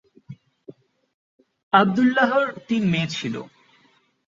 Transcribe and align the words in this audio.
আবদুল্লাহর 1.73 2.47
তিন 2.67 2.83
মেয়ে 2.91 3.07
ছিল। 3.07 3.35